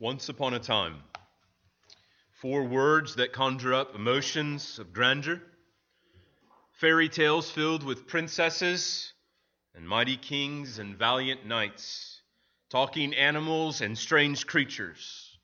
[0.00, 0.96] Once upon a time.
[2.40, 5.42] Four words that conjure up emotions of grandeur.
[6.72, 9.12] Fairy tales filled with princesses
[9.74, 12.22] and mighty kings and valiant knights.
[12.70, 15.36] Talking animals and strange creatures.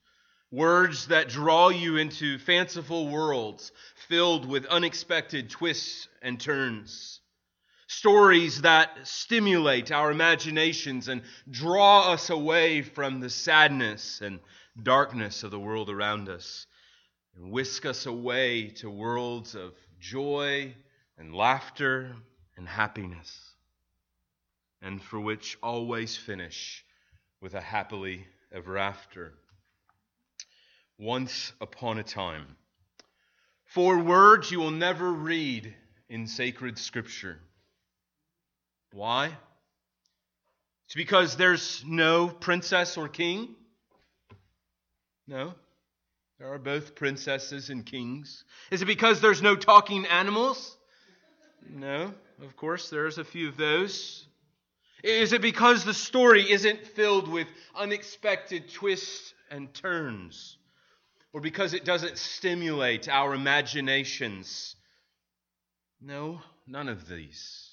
[0.50, 3.72] Words that draw you into fanciful worlds
[4.08, 7.15] filled with unexpected twists and turns.
[7.88, 14.40] Stories that stimulate our imaginations and draw us away from the sadness and
[14.82, 16.66] darkness of the world around us
[17.36, 20.74] and whisk us away to worlds of joy
[21.18, 22.16] and laughter
[22.56, 23.54] and happiness,
[24.82, 26.84] and for which always finish
[27.40, 29.34] with a happily ever after.
[30.98, 32.56] Once upon a time.
[33.64, 35.74] Four words you will never read
[36.08, 37.38] in sacred scripture.
[38.96, 39.26] Why?
[40.86, 43.54] It's because there's no princess or king?
[45.28, 45.52] No.
[46.38, 48.42] There are both princesses and kings.
[48.70, 50.78] Is it because there's no talking animals?
[51.68, 52.14] No.
[52.42, 54.26] Of course, there's a few of those.
[55.04, 60.56] Is it because the story isn't filled with unexpected twists and turns?
[61.34, 64.74] Or because it doesn't stimulate our imaginations?
[66.00, 67.65] No, none of these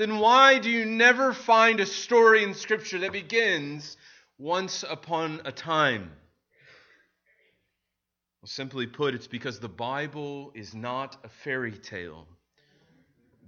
[0.00, 3.98] then why do you never find a story in Scripture that begins
[4.38, 6.10] once upon a time?
[8.40, 12.26] Well, simply put, it's because the Bible is not a fairy tale,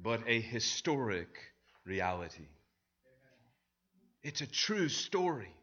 [0.02, 1.38] but a historic
[1.86, 2.48] reality.
[4.22, 5.54] It's a true story.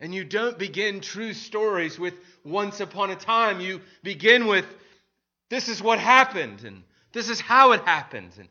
[0.00, 3.60] And you don't begin true stories with once upon a time.
[3.60, 4.66] You begin with
[5.48, 6.82] this is what happened, and
[7.12, 8.48] this is how it happened, and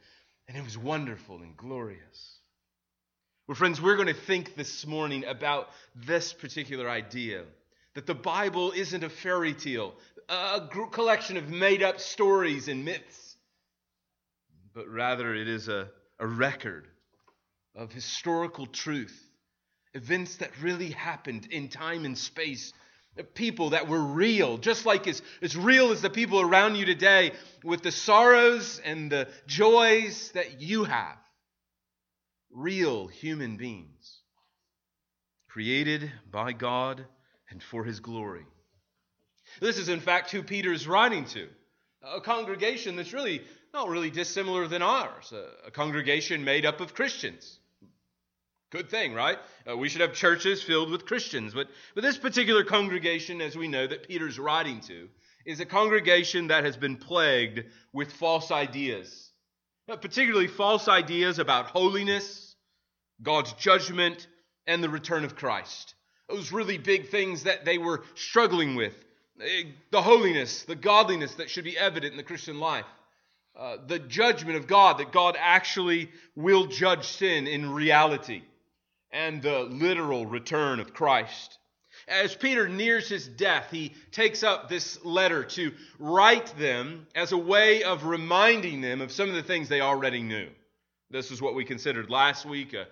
[0.48, 2.40] and it was wonderful and glorious.
[3.48, 7.44] Well, friends, we're going to think this morning about this particular idea
[7.96, 9.96] that the Bible isn't a fairy tale,
[10.30, 13.36] a collection of made up stories and myths,
[14.74, 16.88] but rather it is a, a record
[17.76, 19.18] of historical truth,
[19.94, 22.74] events that really happened in time and space
[23.24, 27.32] people that were real, just like as, as real as the people around you today,
[27.64, 31.18] with the sorrows and the joys that you have.
[32.52, 34.22] Real human beings,
[35.50, 37.06] created by God
[37.50, 38.46] and for His glory.
[39.60, 41.48] This is, in fact, who Peter is writing to
[42.04, 43.42] a congregation that's really
[43.74, 47.60] not really dissimilar than ours, a, a congregation made up of Christians.
[48.70, 49.38] Good thing, right?
[49.70, 51.54] Uh, we should have churches filled with Christians.
[51.54, 55.08] But, but this particular congregation, as we know, that Peter's writing to,
[55.46, 57.64] is a congregation that has been plagued
[57.94, 59.32] with false ideas,
[59.88, 62.56] uh, particularly false ideas about holiness,
[63.24, 64.28] God's judgment,
[64.66, 65.96] and the return of Christ.
[66.28, 68.94] Those really big things that they were struggling with
[69.42, 69.46] uh,
[69.92, 72.86] the holiness, the godliness that should be evident in the Christian life.
[73.58, 78.42] Uh, the judgment of God, that God actually will judge sin in reality
[79.12, 81.58] and the literal return of Christ.
[82.08, 87.38] As Peter nears his death, he takes up this letter to write them as a
[87.38, 90.48] way of reminding them of some of the things they already knew.
[91.10, 92.74] This is what we considered last week.
[92.74, 92.86] Uh,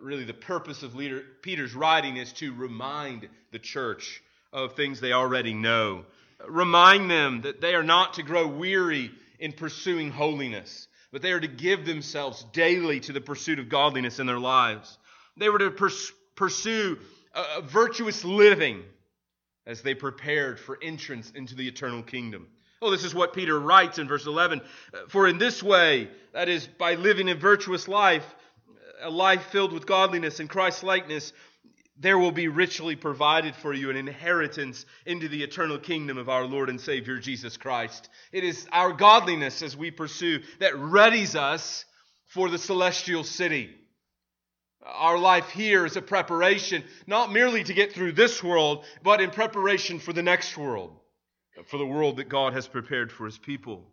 [0.00, 5.12] really, the purpose of leader, Peter's writing is to remind the church of things they
[5.12, 6.04] already know.
[6.46, 11.40] Remind them that they are not to grow weary in pursuing holiness, but they are
[11.40, 14.98] to give themselves daily to the pursuit of godliness in their lives.
[15.36, 16.98] They were to pers- pursue
[17.34, 18.82] a, virtuous living
[19.66, 22.48] as they prepared for entrance into the eternal kingdom.
[22.80, 24.60] Oh, this is what Peter writes in verse 11.
[24.60, 28.24] Uh, for in this way, that is, by living a virtuous life,
[29.02, 31.32] a life filled with godliness and Christ likeness,
[31.98, 36.44] there will be richly provided for you an inheritance into the eternal kingdom of our
[36.44, 38.10] Lord and Savior Jesus Christ.
[38.32, 41.86] It is our godliness as we pursue that readies us
[42.26, 43.74] for the celestial city.
[44.86, 49.30] Our life here is a preparation, not merely to get through this world, but in
[49.30, 50.92] preparation for the next world,
[51.66, 53.84] for the world that God has prepared for his people.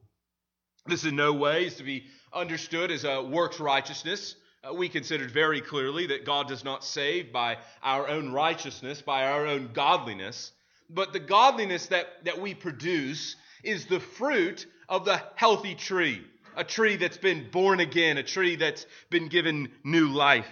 [0.85, 4.35] This in no way is to be understood as a works righteousness.
[4.63, 9.25] Uh, we considered very clearly that God does not save by our own righteousness, by
[9.25, 10.51] our own godliness,
[10.89, 16.21] but the godliness that, that we produce is the fruit of the healthy tree,
[16.55, 20.47] a tree that's been born again, a tree that's been given new life.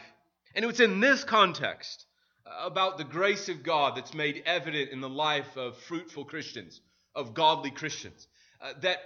[0.56, 2.06] And it's in this context
[2.46, 6.82] uh, about the grace of God that's made evident in the life of fruitful Christians,
[7.16, 8.28] of godly Christians,
[8.62, 9.00] uh, that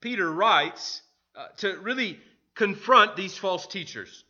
[0.00, 1.02] Peter writes
[1.36, 2.18] uh, to really
[2.54, 4.24] confront these false teachers.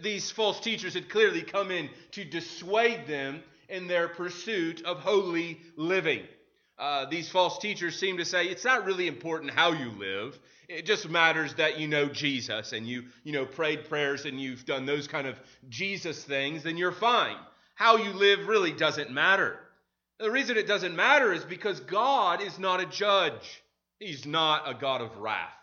[0.00, 5.60] These false teachers had clearly come in to dissuade them in their pursuit of holy
[5.76, 6.22] living.
[6.82, 10.36] Uh, these false teachers seem to say it's not really important how you live.
[10.68, 14.64] It just matters that you know Jesus and you, you know, prayed prayers and you've
[14.64, 15.38] done those kind of
[15.68, 17.36] Jesus things, then you're fine.
[17.76, 19.60] How you live really doesn't matter.
[20.18, 23.62] The reason it doesn't matter is because God is not a judge.
[24.00, 25.54] He's not a God of wrath.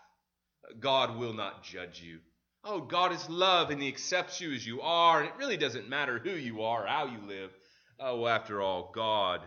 [0.78, 2.20] God will not judge you.
[2.64, 5.86] Oh, God is love and He accepts you as you are, and it really doesn't
[5.86, 7.50] matter who you are, how you live.
[7.98, 9.42] Oh, after all, God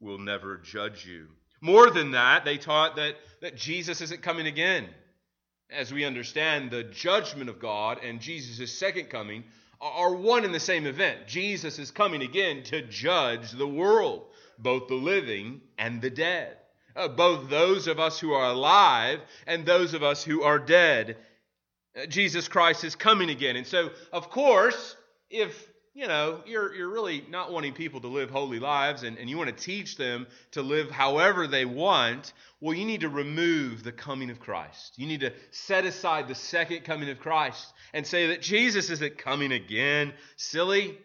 [0.00, 1.28] will never judge you.
[1.60, 4.88] More than that, they taught that, that Jesus isn't coming again.
[5.70, 9.44] As we understand, the judgment of God and Jesus' second coming
[9.80, 11.26] are one and the same event.
[11.26, 14.24] Jesus is coming again to judge the world,
[14.58, 16.56] both the living and the dead,
[16.96, 21.16] uh, both those of us who are alive and those of us who are dead.
[21.96, 23.56] Uh, Jesus Christ is coming again.
[23.56, 24.96] And so, of course,
[25.30, 29.28] if you know you're, you're really not wanting people to live holy lives and, and
[29.28, 33.82] you want to teach them to live however they want, well, you need to remove
[33.82, 34.94] the coming of Christ.
[34.96, 39.18] You need to set aside the second coming of Christ and say that Jesus isn't
[39.18, 40.12] coming again.
[40.36, 40.98] Silly.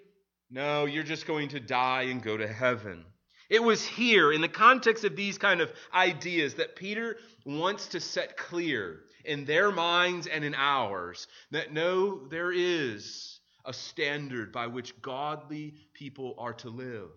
[0.51, 3.03] No, you're just going to die and go to heaven.
[3.49, 7.99] It was here, in the context of these kind of ideas, that Peter wants to
[7.99, 13.34] set clear in their minds and in ours that no, there is
[13.65, 17.09] a standard by which godly people are to live.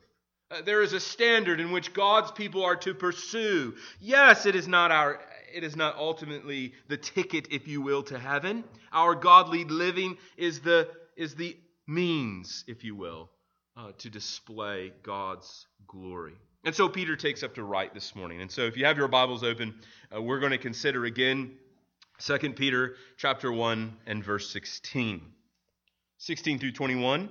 [0.50, 3.74] Uh, there is a standard in which God's people are to pursue.
[4.00, 5.20] Yes, it is not our
[5.52, 8.64] it is not ultimately the ticket if you will to heaven.
[8.92, 11.56] Our godly living is the is the
[11.86, 13.30] means, if you will,
[13.76, 16.34] uh, to display God's glory.
[16.64, 18.40] And so Peter takes up to write this morning.
[18.40, 19.74] And so if you have your Bibles open,
[20.14, 21.52] uh, we're going to consider again
[22.20, 25.22] 2 Peter chapter 1 and verse 16.
[26.20, 27.28] 16 through 21.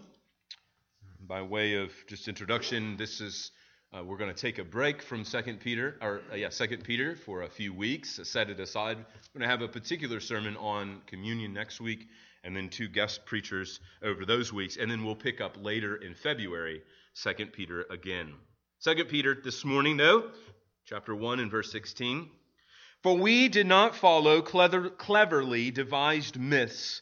[1.28, 3.52] By way of just introduction, this is
[3.94, 7.18] uh, we're going to take a break from Second Peter, or uh, yeah, Second Peter
[7.18, 8.18] for a few weeks.
[8.24, 8.98] Set it aside.
[8.98, 12.08] We're going to have a particular sermon on communion next week,
[12.46, 16.14] and then two guest preachers over those weeks, and then we'll pick up later in
[16.14, 16.82] February
[17.14, 18.36] Second Peter again.
[18.80, 20.32] Second Peter this morning, though,
[20.86, 22.30] chapter one and verse sixteen.
[23.04, 27.02] For we did not follow clever, cleverly devised myths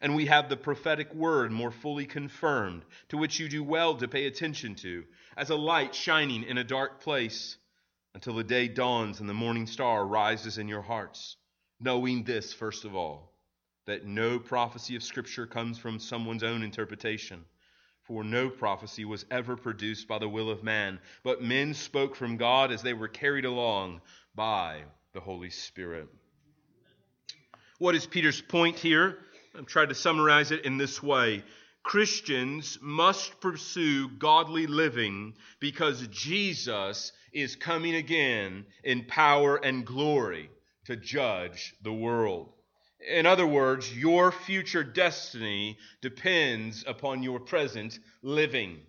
[0.00, 4.08] And we have the prophetic word more fully confirmed, to which you do well to
[4.08, 5.04] pay attention to,
[5.36, 7.56] as a light shining in a dark place,
[8.14, 11.36] until the day dawns and the morning star rises in your hearts,
[11.80, 13.32] knowing this, first of all,
[13.86, 17.44] that no prophecy of Scripture comes from someone's own interpretation.
[18.02, 22.36] For no prophecy was ever produced by the will of man, but men spoke from
[22.36, 24.00] God as they were carried along
[24.34, 24.82] by
[25.12, 26.08] the Holy Spirit.
[27.78, 29.18] What is Peter's point here?
[29.56, 31.42] I've tried to summarize it in this way
[31.82, 40.50] Christians must pursue godly living because Jesus is coming again in power and glory
[40.86, 42.52] to judge the world.
[43.08, 48.80] In other words, your future destiny depends upon your present living.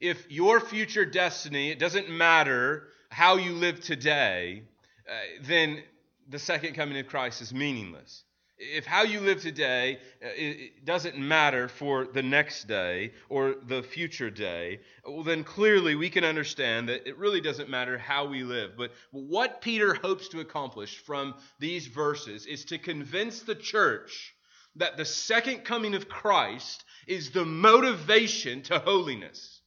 [0.00, 4.62] If your future destiny, it doesn't matter how you live today,
[5.06, 5.12] uh,
[5.42, 5.82] then
[6.26, 8.24] the second coming of Christ is meaningless
[8.60, 13.82] if how you live today uh, it doesn't matter for the next day or the
[13.82, 18.44] future day, well, then clearly we can understand that it really doesn't matter how we
[18.44, 18.72] live.
[18.76, 24.34] But what Peter hopes to accomplish from these verses is to convince the church
[24.76, 29.60] that the second coming of Christ is the motivation to holiness.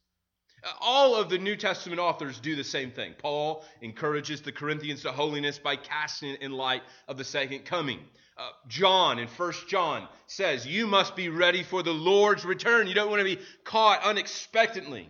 [0.80, 3.16] All of the New Testament authors do the same thing.
[3.18, 8.00] Paul encourages the Corinthians to holiness by casting it in light of the second coming.
[8.36, 12.88] Uh, John in First John says, You must be ready for the Lord's return.
[12.88, 15.08] You don't want to be caught unexpectedly.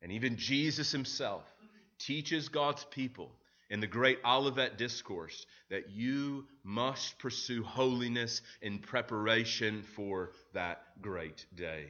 [0.00, 1.42] And even Jesus himself
[1.98, 3.32] teaches God's people
[3.70, 11.46] in the great Olivet Discourse that you must pursue holiness in preparation for that great
[11.54, 11.86] day.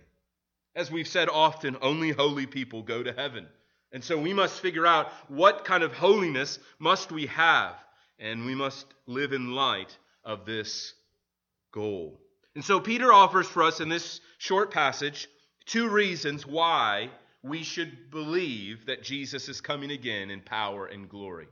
[0.75, 3.47] As we've said often, only holy people go to heaven.
[3.93, 7.75] And so we must figure out what kind of holiness must we have,
[8.19, 10.95] and we must live in light of this
[11.73, 12.21] goal.
[12.55, 15.29] And so Peter offers for us in this short passage
[15.65, 17.11] two reasons why
[17.43, 21.49] we should believe that Jesus is coming again in power and glory.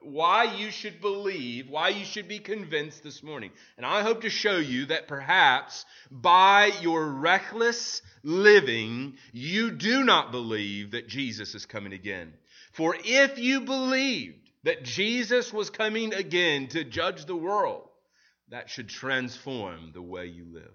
[0.00, 3.50] Why you should believe, why you should be convinced this morning.
[3.76, 10.30] And I hope to show you that perhaps by your reckless living, you do not
[10.30, 12.32] believe that Jesus is coming again.
[12.72, 17.87] For if you believed that Jesus was coming again to judge the world,
[18.50, 20.74] that should transform the way you live.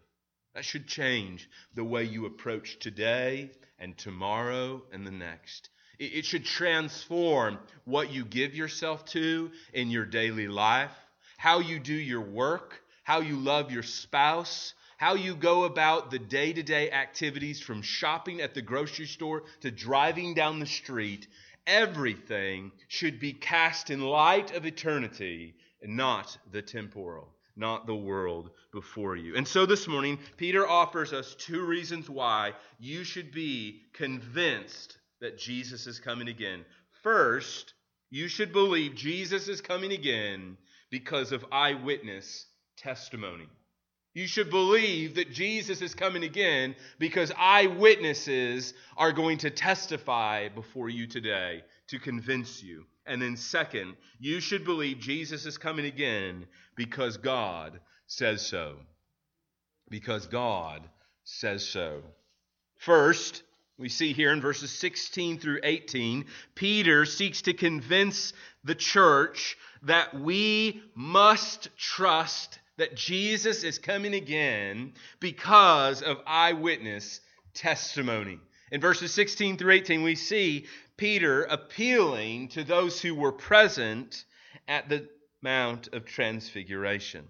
[0.53, 3.50] That should change the way you approach today
[3.80, 5.70] and tomorrow and the next.
[6.00, 10.92] It should transform what you give yourself to in your daily life,
[11.38, 16.20] how you do your work, how you love your spouse, how you go about the
[16.20, 21.27] day to day activities from shopping at the grocery store to driving down the street.
[21.65, 28.50] Everything should be cast in light of eternity and not the temporal not the world
[28.72, 29.36] before you.
[29.36, 35.38] And so this morning, Peter offers us two reasons why you should be convinced that
[35.38, 36.65] Jesus is coming again.
[37.03, 37.74] First,
[38.10, 40.57] you should believe Jesus is coming again
[40.89, 42.45] because of eyewitness
[42.77, 43.48] testimony.
[44.13, 50.89] You should believe that Jesus is coming again because eyewitnesses are going to testify before
[50.89, 52.86] you today to convince you.
[53.06, 58.78] And then, second, you should believe Jesus is coming again because God says so.
[59.90, 60.82] Because God
[61.24, 62.02] says so.
[62.78, 63.44] First,
[63.78, 66.25] we see here in verses 16 through 18,
[66.56, 74.94] Peter seeks to convince the church that we must trust that Jesus is coming again
[75.20, 77.20] because of eyewitness
[77.54, 78.40] testimony.
[78.72, 80.66] In verses 16 through 18, we see
[80.98, 84.26] Peter appealing to those who were present
[84.68, 85.08] at the
[85.42, 87.28] Mount of Transfiguration.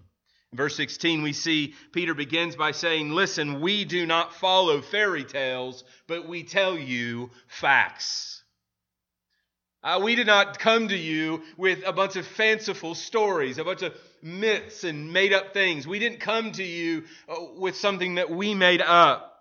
[0.52, 5.24] In verse 16, we see Peter begins by saying, Listen, we do not follow fairy
[5.24, 8.42] tales, but we tell you facts.
[9.82, 13.82] Uh, we did not come to you with a bunch of fanciful stories, a bunch
[13.82, 15.86] of myths and made up things.
[15.86, 19.40] We didn't come to you uh, with something that we made up.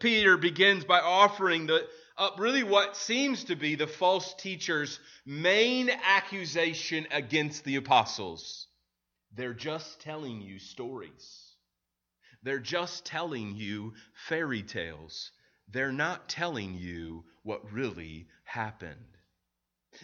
[0.00, 1.86] Peter begins by offering the,
[2.18, 8.66] up really what seems to be the false teacher's main accusation against the apostles.
[9.34, 11.54] They're just telling you stories.
[12.42, 13.94] They're just telling you
[14.28, 15.30] fairy tales.
[15.68, 19.15] They're not telling you what really happened.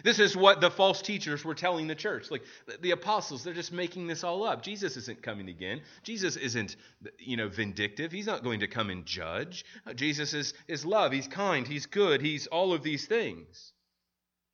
[0.03, 2.31] This is what the false teachers were telling the church.
[2.31, 2.43] Like
[2.81, 4.63] the apostles, they're just making this all up.
[4.63, 5.81] Jesus isn't coming again.
[6.03, 6.75] Jesus isn't,
[7.19, 8.11] you know, vindictive.
[8.11, 9.65] He's not going to come and judge.
[9.95, 11.11] Jesus is, is love.
[11.11, 11.67] He's kind.
[11.67, 12.21] He's good.
[12.21, 13.73] He's all of these things.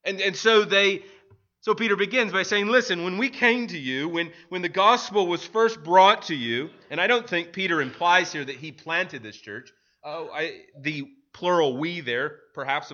[0.03, 1.03] And, and so they
[1.61, 5.27] so Peter begins by saying, Listen, when we came to you, when, when the gospel
[5.27, 9.23] was first brought to you, and I don't think Peter implies here that he planted
[9.23, 9.71] this church.
[10.03, 12.91] Oh, I, the plural we there perhaps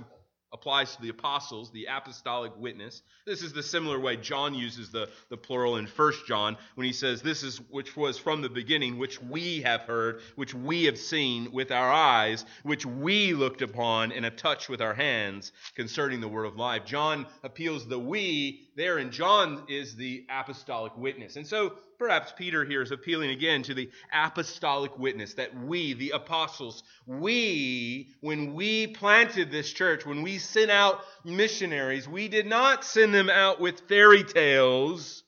[0.55, 3.01] applies to the apostles, the apostolic witness.
[3.25, 6.93] This is the similar way John uses the, the plural in 1 John when he
[6.93, 10.97] says, This is which was from the beginning, which we have heard, which we have
[10.97, 16.21] seen with our eyes, which we looked upon and have touched with our hands concerning
[16.21, 16.85] the word of life.
[16.85, 21.35] John appeals the we there, and John is the apostolic witness.
[21.35, 26.11] And so perhaps Peter here is appealing again to the apostolic witness that we, the
[26.11, 32.85] apostles, we, when we planted this church, when we sent out missionaries, we did not
[32.85, 35.23] send them out with fairy tales,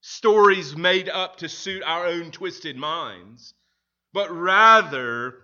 [0.00, 3.54] stories made up to suit our own twisted minds,
[4.12, 5.36] but rather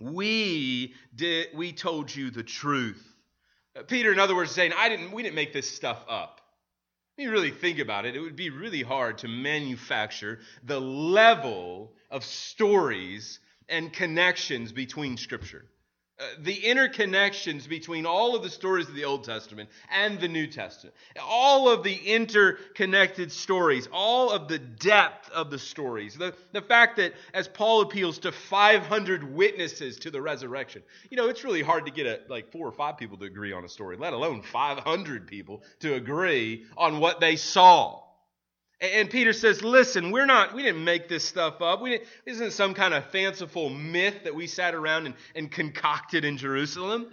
[0.00, 3.02] we did we told you the truth.
[3.86, 6.41] Peter, in other words, saying, I didn't we didn't make this stuff up.
[7.16, 11.92] When you really think about it, it would be really hard to manufacture the level
[12.10, 13.38] of stories
[13.68, 15.66] and connections between Scripture.
[16.22, 20.46] Uh, the interconnections between all of the stories of the Old Testament and the New
[20.46, 26.60] Testament, all of the interconnected stories, all of the depth of the stories, the, the
[26.60, 31.62] fact that as Paul appeals to 500 witnesses to the resurrection, you know, it's really
[31.62, 34.12] hard to get a, like four or five people to agree on a story, let
[34.12, 38.01] alone 500 people to agree on what they saw.
[38.82, 41.80] And Peter says, listen, we're not, we didn't make this stuff up.
[41.80, 45.52] We didn't, this isn't some kind of fanciful myth that we sat around and, and
[45.52, 47.12] concocted in Jerusalem.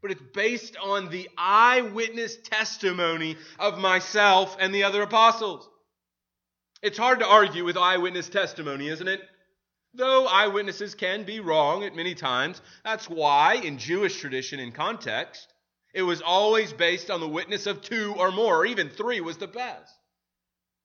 [0.00, 5.68] But it's based on the eyewitness testimony of myself and the other apostles.
[6.82, 9.20] It's hard to argue with eyewitness testimony, isn't it?
[9.92, 15.52] Though eyewitnesses can be wrong at many times, that's why in Jewish tradition and context,
[15.92, 19.36] it was always based on the witness of two or more, or even three was
[19.36, 19.92] the best.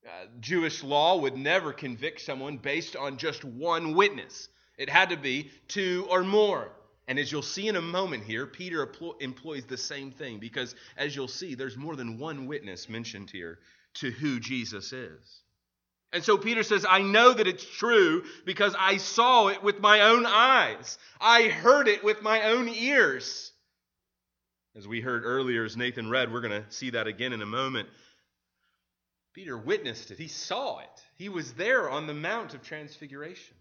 [0.06, 4.48] Uh, Jewish law would never convict someone based on just one witness.
[4.76, 6.70] It had to be two or more.
[7.08, 8.86] And as you'll see in a moment here, Peter
[9.20, 13.58] employs the same thing because, as you'll see, there's more than one witness mentioned here
[13.94, 15.40] to who Jesus is.
[16.12, 20.02] And so Peter says, I know that it's true because I saw it with my
[20.02, 20.98] own eyes.
[21.20, 23.52] I heard it with my own ears.
[24.76, 27.46] As we heard earlier, as Nathan read, we're going to see that again in a
[27.46, 27.88] moment.
[29.38, 31.04] Peter witnessed it, he saw it.
[31.14, 33.54] He was there on the Mount of Transfiguration.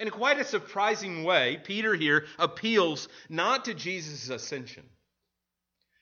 [0.00, 4.82] In quite a surprising way, Peter here appeals not to Jesus' ascension.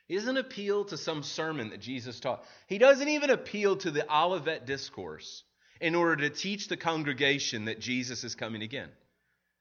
[0.08, 2.42] He doesn't appeal to some sermon that Jesus taught.
[2.66, 5.44] He doesn't even appeal to the Olivet Discourse
[5.82, 8.88] in order to teach the congregation that Jesus is coming again.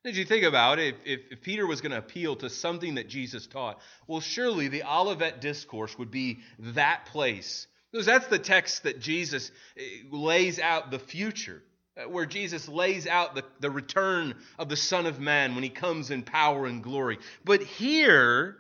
[0.06, 0.96] Did you think about it?
[1.04, 4.70] If, if, if Peter was going to appeal to something that Jesus taught, well, surely
[4.70, 7.68] the Olivet Discourse would be that place.
[7.92, 9.82] Because that's the text that Jesus eh,
[10.12, 11.64] lays out the future.
[11.98, 15.70] Uh, where Jesus lays out the, the return of the Son of Man when he
[15.70, 17.18] comes in power and glory.
[17.44, 18.58] But here,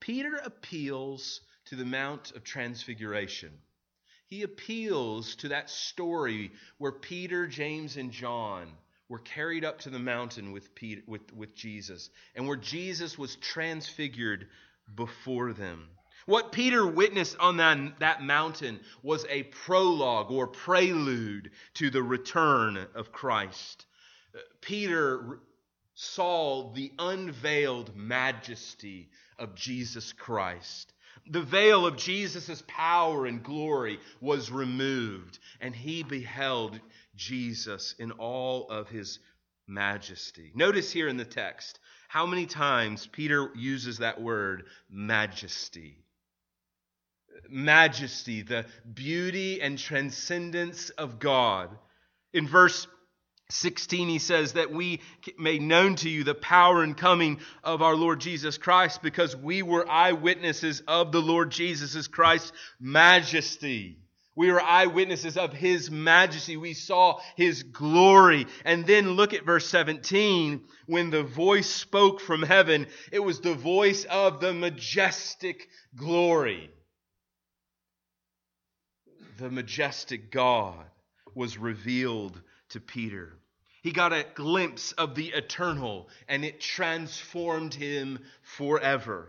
[0.00, 3.52] Peter appeals to the Mount of Transfiguration.
[4.26, 8.72] He appeals to that story where Peter, James, and John
[9.08, 13.36] were carried up to the mountain with, Peter, with, with Jesus, and where Jesus was
[13.36, 14.48] transfigured
[14.94, 15.88] before them.
[16.28, 22.86] What Peter witnessed on that, that mountain was a prologue or prelude to the return
[22.94, 23.86] of Christ.
[24.60, 25.40] Peter
[25.94, 29.08] saw the unveiled majesty
[29.38, 30.92] of Jesus Christ.
[31.30, 36.78] The veil of Jesus' power and glory was removed, and he beheld
[37.16, 39.18] Jesus in all of his
[39.66, 40.52] majesty.
[40.54, 46.04] Notice here in the text how many times Peter uses that word, majesty
[47.48, 51.70] majesty, the beauty and transcendence of God.
[52.32, 52.86] In verse
[53.50, 55.00] 16, he says that we
[55.38, 59.62] made known to you the power and coming of our Lord Jesus Christ because we
[59.62, 63.98] were eyewitnesses of the Lord Jesus Christ's majesty.
[64.36, 66.56] We were eyewitnesses of his majesty.
[66.56, 68.46] We saw his glory.
[68.64, 70.60] And then look at verse 17.
[70.86, 76.70] When the voice spoke from heaven, it was the voice of the majestic glory
[79.38, 80.84] the majestic God
[81.34, 83.32] was revealed to Peter.
[83.82, 89.28] He got a glimpse of the eternal, and it transformed him forever.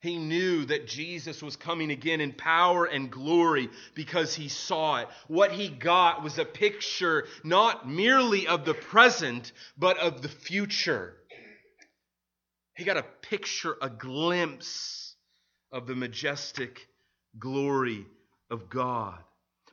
[0.00, 5.08] He knew that Jesus was coming again in power and glory because he saw it.
[5.28, 11.14] What he got was a picture not merely of the present, but of the future.
[12.74, 15.14] He got a picture, a glimpse
[15.70, 16.88] of the majestic
[17.38, 18.06] glory
[18.50, 19.18] of God.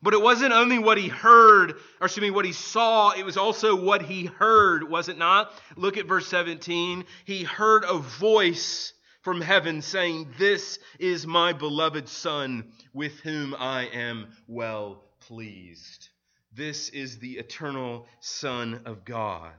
[0.02, 3.38] But it wasn't only what he heard, or excuse me, what he saw, it was
[3.38, 5.52] also what he heard, was it not?
[5.76, 7.06] Look at verse 17.
[7.26, 13.88] He heard a voice from heaven saying, This is my beloved Son, with whom I
[13.88, 16.10] am well pleased.
[16.54, 19.52] This is the eternal Son of God.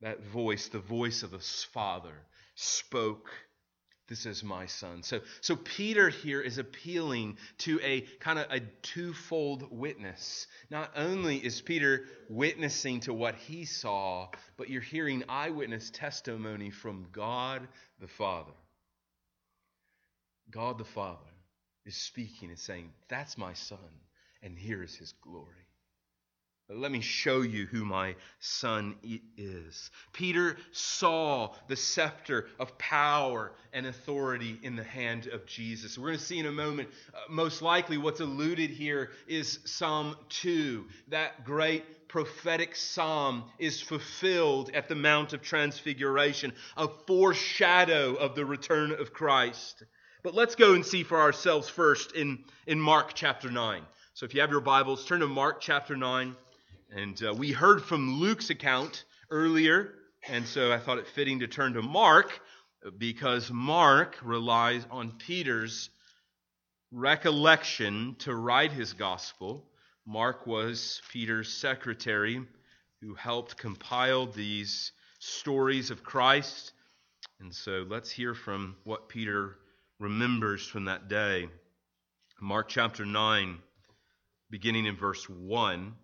[0.00, 2.14] That voice, the voice of the Father,
[2.54, 3.30] spoke
[4.10, 5.04] this is my son.
[5.04, 10.48] So, so Peter here is appealing to a kind of a twofold witness.
[10.68, 17.06] Not only is Peter witnessing to what he saw, but you're hearing eyewitness testimony from
[17.12, 17.68] God
[18.00, 18.50] the Father.
[20.50, 21.18] God the Father
[21.86, 23.78] is speaking and saying, That's my son,
[24.42, 25.69] and here is his glory.
[26.72, 28.94] Let me show you who my son
[29.36, 29.90] is.
[30.12, 35.98] Peter saw the scepter of power and authority in the hand of Jesus.
[35.98, 40.16] We're going to see in a moment, uh, most likely, what's alluded here is Psalm
[40.28, 40.86] 2.
[41.08, 48.44] That great prophetic psalm is fulfilled at the Mount of Transfiguration, a foreshadow of the
[48.44, 49.82] return of Christ.
[50.22, 53.82] But let's go and see for ourselves first in, in Mark chapter 9.
[54.14, 56.36] So if you have your Bibles, turn to Mark chapter 9.
[56.92, 59.94] And uh, we heard from Luke's account earlier,
[60.26, 62.40] and so I thought it fitting to turn to Mark
[62.98, 65.88] because Mark relies on Peter's
[66.90, 69.64] recollection to write his gospel.
[70.04, 72.44] Mark was Peter's secretary
[73.00, 76.72] who helped compile these stories of Christ.
[77.38, 79.56] And so let's hear from what Peter
[80.00, 81.48] remembers from that day.
[82.40, 83.58] Mark chapter 9,
[84.50, 85.94] beginning in verse 1.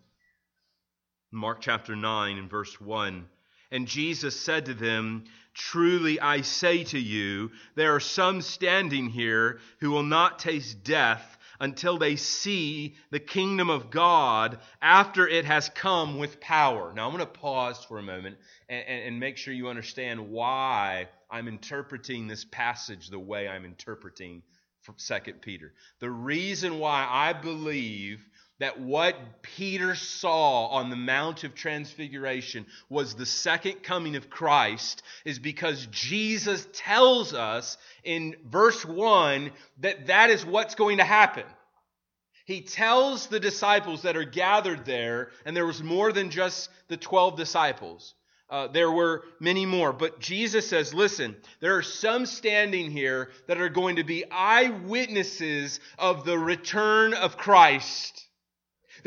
[1.31, 3.27] Mark chapter 9 and verse 1.
[3.71, 9.59] And Jesus said to them, Truly I say to you, there are some standing here
[9.79, 15.69] who will not taste death until they see the kingdom of God after it has
[15.69, 16.93] come with power.
[16.93, 18.37] Now, I'm going to pause for a moment
[18.69, 24.43] and, and, make sure you understand why I'm interpreting this passage the way I'm interpreting
[24.81, 25.73] from 2 Peter.
[25.99, 28.23] The reason why I believe
[28.59, 35.03] that what Peter saw on the Mount of Transfiguration was the second coming of Christ
[35.25, 41.45] is because Jesus tells us in verse 1 that that is what's going to happen.
[42.45, 46.97] He tells the disciples that are gathered there, and there was more than just the
[46.97, 48.15] 12 disciples.
[48.49, 49.91] Uh, there were many more.
[49.91, 55.81] But Jesus says, listen, there are some standing here that are going to be eyewitnesses
[55.99, 58.26] of the return of Christ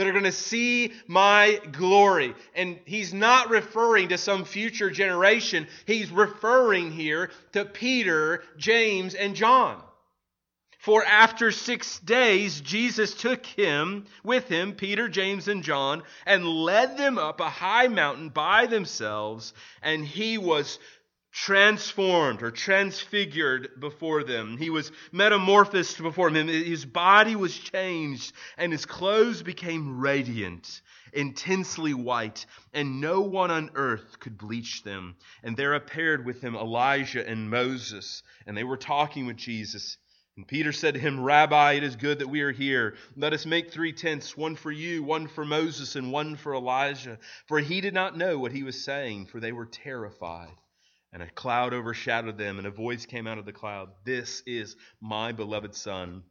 [0.00, 2.34] that are going to see my glory.
[2.54, 5.66] And he's not referring to some future generation.
[5.84, 9.78] He's referring here to Peter, James, and John.
[10.78, 16.96] For after six days, Jesus took him with him, Peter, James, and John, and led
[16.96, 20.78] them up a high mountain by themselves, and he was
[21.32, 24.56] transformed or transfigured before them.
[24.58, 26.48] He was metamorphosed before them.
[26.48, 33.70] His body was changed and his clothes became radiant, intensely white, and no one on
[33.74, 35.16] earth could bleach them.
[35.42, 39.98] And there appeared with him Elijah and Moses, and they were talking with Jesus.
[40.36, 42.94] And Peter said to him, Rabbi, it is good that we are here.
[43.16, 47.18] Let us make three tents, one for you, one for Moses, and one for Elijah.
[47.46, 50.56] For he did not know what he was saying, for they were terrified.
[51.12, 54.76] And a cloud overshadowed them, and a voice came out of the cloud This is
[55.00, 56.22] my beloved Son.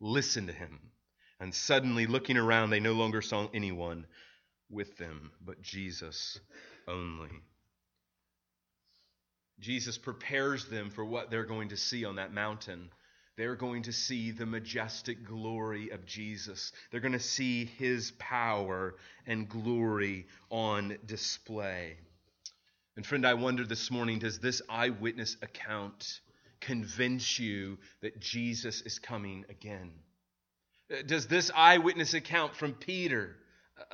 [0.00, 0.80] Listen to him.
[1.40, 4.06] And suddenly, looking around, they no longer saw anyone
[4.70, 6.38] with them but Jesus
[6.88, 7.30] only.
[9.58, 12.90] Jesus prepares them for what they're going to see on that mountain.
[13.36, 16.72] They're going to see the majestic glory of Jesus.
[16.90, 21.96] They're going to see his power and glory on display.
[22.96, 26.20] And friend, I wonder this morning does this eyewitness account
[26.60, 29.92] convince you that Jesus is coming again?
[30.90, 33.36] Uh, does this eyewitness account from Peter,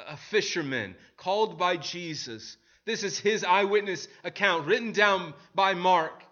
[0.07, 6.23] a fisherman called by Jesus, this is his eyewitness account written down by Mark.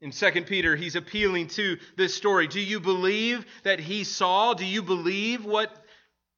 [0.00, 2.48] In 2 Peter, he's appealing to this story.
[2.48, 4.54] Do you believe that he saw?
[4.54, 5.70] Do you believe what,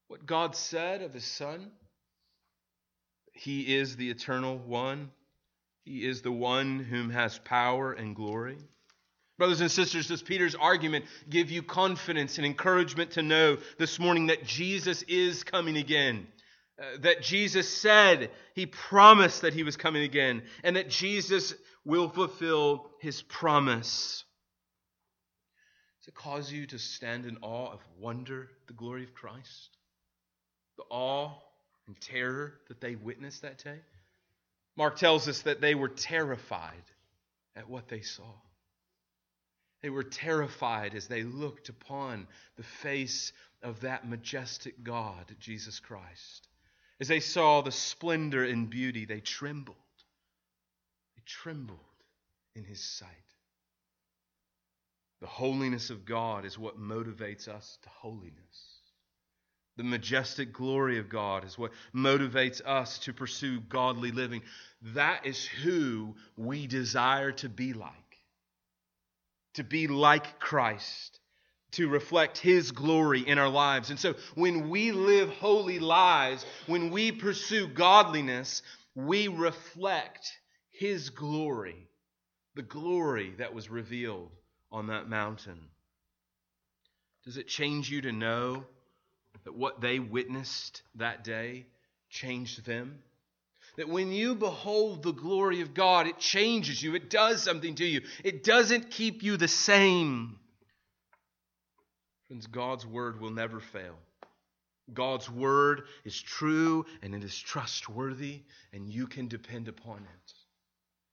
[0.09, 1.71] what God said of his son?
[3.33, 5.11] He is the eternal one.
[5.85, 8.59] He is the one whom has power and glory.
[9.39, 14.27] Brothers and sisters, does Peter's argument give you confidence and encouragement to know this morning
[14.27, 16.29] that Jesus is coming again?
[16.81, 22.09] Uh, that Jesus said, he promised that he was coming again, and that Jesus will
[22.09, 24.25] fulfill his promise.
[26.01, 29.77] Does it cause you to stand in awe of wonder, the glory of Christ?
[30.77, 31.33] The awe
[31.87, 33.81] and terror that they witnessed that day?
[34.83, 36.83] Mark tells us that they were terrified
[37.55, 38.35] at what they saw.
[39.81, 46.49] They were terrified as they looked upon the face of that majestic God, Jesus Christ.
[46.99, 49.77] As they saw the splendor and beauty, they trembled.
[51.15, 51.79] They trembled
[52.57, 53.09] in his sight.
[55.21, 58.72] The holiness of God is what motivates us to holiness.
[59.77, 64.43] The majestic glory of God is what motivates us to pursue godly living.
[64.95, 67.91] That is who we desire to be like.
[69.55, 71.21] To be like Christ,
[71.73, 73.89] to reflect His glory in our lives.
[73.91, 78.63] And so when we live holy lives, when we pursue godliness,
[78.95, 80.33] we reflect
[80.71, 81.89] His glory,
[82.55, 84.33] the glory that was revealed
[84.71, 85.61] on that mountain.
[87.25, 88.65] Does it change you to know?
[89.45, 91.67] That what they witnessed that day
[92.11, 92.99] changed them.
[93.77, 97.85] That when you behold the glory of God, it changes you, it does something to
[97.85, 100.39] you, it doesn't keep you the same.
[102.29, 103.97] Friends, God's word will never fail.
[104.93, 108.43] God's word is true and it is trustworthy,
[108.73, 110.33] and you can depend upon it.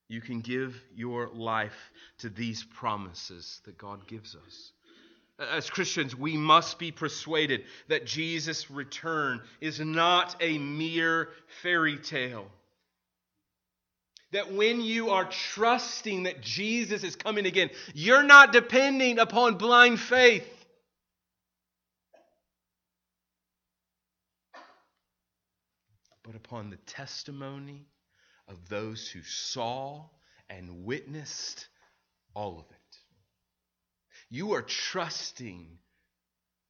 [0.09, 4.71] You can give your life to these promises that God gives us.
[5.39, 11.29] As Christians, we must be persuaded that Jesus' return is not a mere
[11.61, 12.47] fairy tale.
[14.31, 19.99] That when you are trusting that Jesus is coming again, you're not depending upon blind
[19.99, 20.47] faith.
[26.23, 27.87] But upon the testimony
[28.47, 30.05] of those who saw
[30.49, 31.67] and witnessed
[32.35, 32.78] all of it.
[34.29, 35.79] You are trusting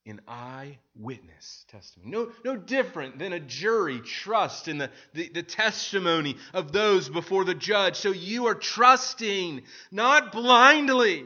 [0.06, 2.12] in eyewitness testimony.
[2.12, 7.44] No, no different than a jury trusts in the, the, the, testimony of those before
[7.44, 7.98] the judge.
[7.98, 11.26] So you are trusting, not blindly,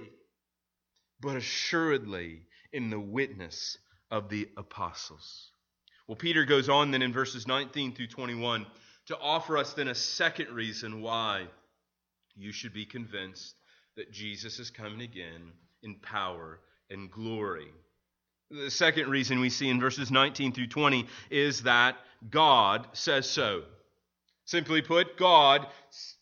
[1.21, 2.41] but assuredly
[2.73, 3.77] in the witness
[4.11, 5.51] of the apostles.
[6.07, 8.65] Well, Peter goes on then in verses 19 through 21
[9.05, 11.47] to offer us then a second reason why
[12.35, 13.55] you should be convinced
[13.95, 15.51] that Jesus is coming again
[15.83, 17.67] in power and glory.
[18.49, 21.97] The second reason we see in verses 19 through 20 is that
[22.29, 23.63] God says so.
[24.45, 25.67] Simply put, God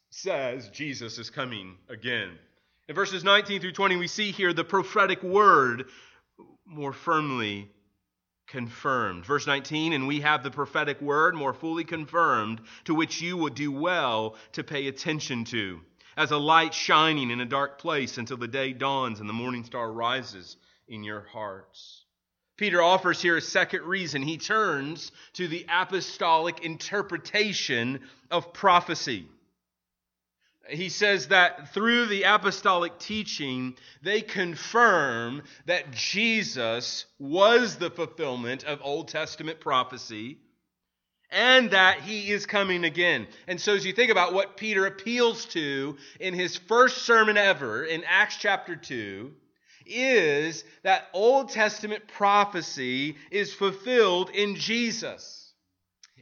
[0.10, 2.30] says Jesus is coming again.
[2.88, 5.86] In verses 19 through 20, we see here the prophetic word
[6.66, 7.70] more firmly
[8.48, 9.26] confirmed.
[9.26, 13.56] Verse 19, and we have the prophetic word more fully confirmed, to which you would
[13.56, 15.80] do well to pay attention to,
[16.18, 19.64] as a light shining in a dark place until the day dawns and the morning
[19.64, 22.06] star rises in your hearts.
[22.58, 24.22] Peter offers here a second reason.
[24.22, 29.28] He turns to the apostolic interpretation of prophecy.
[30.70, 38.80] He says that through the apostolic teaching, they confirm that Jesus was the fulfillment of
[38.84, 40.38] Old Testament prophecy
[41.32, 43.28] and that he is coming again.
[43.48, 47.84] And so, as you think about what Peter appeals to in his first sermon ever
[47.84, 49.32] in Acts chapter 2,
[49.86, 55.54] is that Old Testament prophecy is fulfilled in Jesus.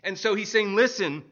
[0.04, 1.24] And so he's saying, listen,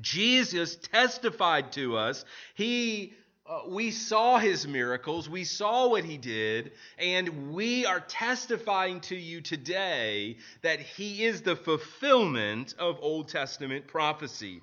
[0.00, 2.24] Jesus testified to us.
[2.54, 3.14] He
[3.48, 9.16] uh, we saw his miracles, we saw what he did, and we are testifying to
[9.16, 14.62] you today that he is the fulfillment of Old Testament prophecy.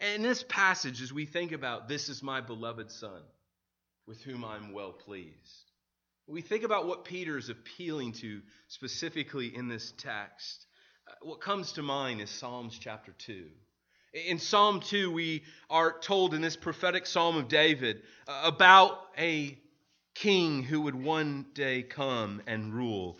[0.00, 3.22] And in this passage, as we think about this is my beloved Son,
[4.06, 5.70] with whom I'm well pleased,
[6.26, 10.66] we think about what Peter is appealing to specifically in this text,
[11.08, 13.46] uh, what comes to mind is Psalms chapter 2.
[14.14, 19.58] In Psalm 2, we are told in this prophetic psalm of David uh, about a
[20.14, 23.18] king who would one day come and rule.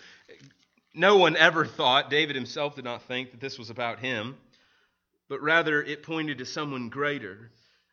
[0.95, 4.37] No one ever thought, David himself did not think that this was about him,
[5.29, 7.51] but rather it pointed to someone greater.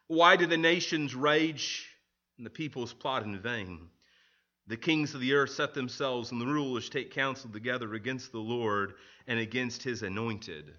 [0.07, 1.89] Why do the nations rage
[2.37, 3.89] and the peoples plot in vain?
[4.67, 8.39] The kings of the earth set themselves, and the rulers take counsel together against the
[8.39, 8.93] Lord
[9.27, 10.73] and against his anointed,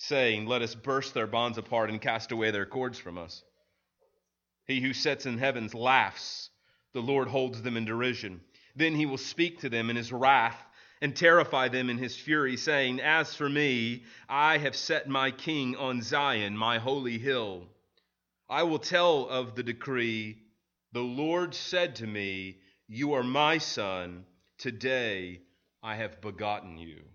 [0.00, 3.42] saying, Let us burst their bonds apart and cast away their cords from us.
[4.66, 6.50] He who sits in heavens laughs,
[6.92, 8.40] the Lord holds them in derision.
[8.74, 10.60] Then he will speak to them in his wrath
[11.02, 15.76] and terrify them in his fury, saying, As for me, I have set my king
[15.76, 17.68] on Zion, my holy hill.
[18.48, 20.38] I will tell of the decree.
[20.92, 22.58] The Lord said to me,
[22.88, 24.24] you are my son.
[24.58, 25.42] Today
[25.82, 27.09] I have begotten you.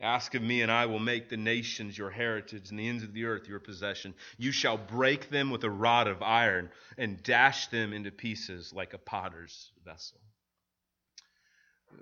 [0.00, 3.12] Ask of me, and I will make the nations your heritage and the ends of
[3.12, 4.14] the earth your possession.
[4.38, 8.94] You shall break them with a rod of iron and dash them into pieces like
[8.94, 10.18] a potter's vessel.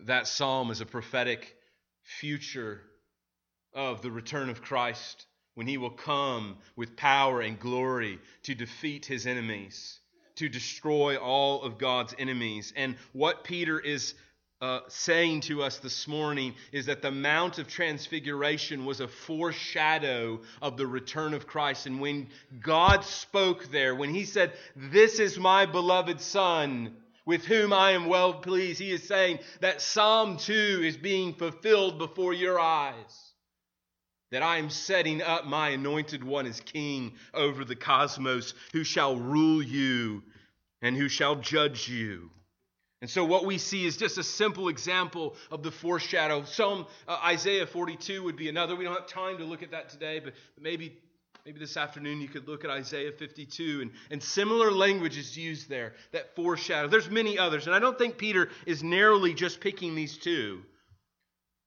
[0.05, 1.57] That psalm is a prophetic
[2.03, 2.83] future
[3.75, 9.07] of the return of Christ when he will come with power and glory to defeat
[9.07, 9.99] his enemies
[10.39, 12.73] to destroy all of God's enemies.
[12.77, 14.15] And what Peter is
[14.61, 20.41] uh, saying to us this morning is that the Mount of Transfiguration was a foreshadow
[20.61, 21.87] of the return of Christ.
[21.87, 22.29] And when
[22.61, 28.07] God spoke there, when He said, This is my beloved Son, with whom I am
[28.07, 33.29] well pleased, He is saying that Psalm 2 is being fulfilled before your eyes
[34.31, 39.17] that I am setting up my anointed one as king over the cosmos, who shall
[39.17, 40.23] rule you
[40.83, 42.31] and who shall judge you.
[43.01, 46.45] And so, what we see is just a simple example of the foreshadow.
[46.45, 48.75] Some uh, Isaiah 42 would be another.
[48.75, 50.97] We don't have time to look at that today, but maybe
[51.47, 55.69] maybe this afternoon you could look at Isaiah 52 and, and similar language is used
[55.69, 56.89] there that foreshadow.
[56.89, 60.63] There's many others, and I don't think Peter is narrowly just picking these two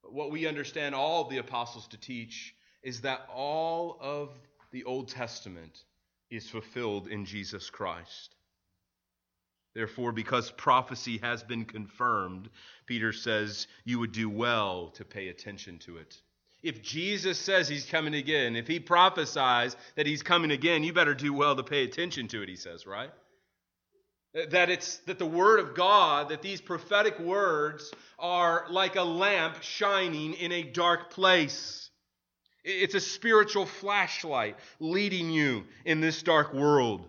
[0.02, 4.30] But what we understand all of the apostles to teach is that all of
[4.70, 5.84] the Old Testament
[6.30, 8.36] is fulfilled in Jesus Christ.
[9.74, 12.50] Therefore, because prophecy has been confirmed,
[12.86, 16.20] Peter says you would do well to pay attention to it.
[16.62, 21.14] If Jesus says he's coming again, if he prophesies that he's coming again, you better
[21.14, 23.10] do well to pay attention to it, he says, right?
[24.50, 29.62] That it's that the word of God, that these prophetic words are like a lamp
[29.62, 31.90] shining in a dark place.
[32.64, 37.08] It's a spiritual flashlight leading you in this dark world.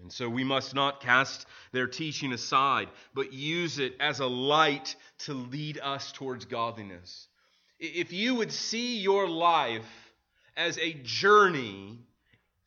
[0.00, 4.94] And so we must not cast their teaching aside, but use it as a light
[5.20, 7.26] to lead us towards godliness.
[7.80, 9.86] If you would see your life
[10.56, 11.98] as a journey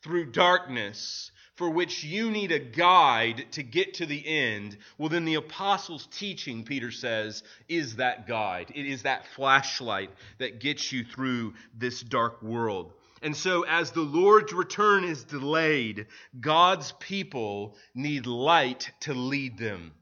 [0.02, 5.26] through darkness for which you need a guide to get to the end, well, then
[5.26, 8.72] the apostles' teaching, Peter says, is that guide.
[8.74, 12.94] It is that flashlight that gets you through this dark world.
[13.22, 16.08] And so, as the Lord's return is delayed,
[16.40, 19.94] God's people need light to lead them.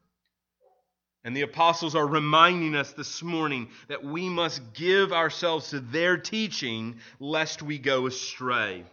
[1.25, 6.17] And the apostles are reminding us this morning that we must give ourselves to their
[6.17, 8.85] teaching lest we go astray.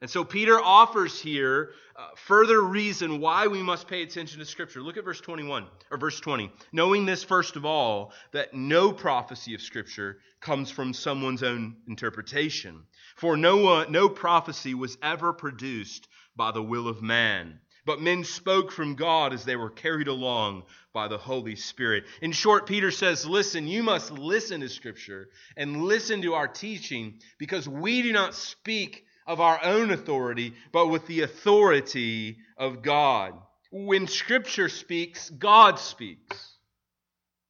[0.00, 4.82] And so Peter offers here uh, further reason why we must pay attention to Scripture.
[4.82, 6.50] Look at verse 21 or verse 20.
[6.72, 12.82] Knowing this, first of all, that no prophecy of Scripture comes from someone's own interpretation.
[13.14, 18.72] For no, no prophecy was ever produced by the will of man, but men spoke
[18.72, 22.04] from God as they were carried along by the Holy Spirit.
[22.22, 27.20] In short, Peter says, Listen, you must listen to Scripture and listen to our teaching
[27.38, 33.34] because we do not speak of our own authority, but with the authority of God.
[33.70, 36.54] When Scripture speaks, God speaks.